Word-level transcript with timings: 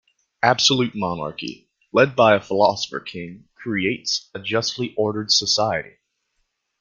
Absolute 0.41 0.95
monarchy, 0.95 1.69
led 1.91 2.15
by 2.15 2.33
a 2.35 2.41
philosopher-king, 2.41 3.47
creates 3.53 4.31
a 4.33 4.39
justly 4.39 4.95
ordered 4.97 5.29
society. 5.31 5.97